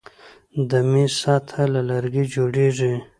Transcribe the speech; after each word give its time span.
د 0.69 0.71
میز 0.91 1.11
سطحه 1.21 1.65
له 1.73 1.81
لرګي 1.89 2.23
جوړیږي. 2.35 2.93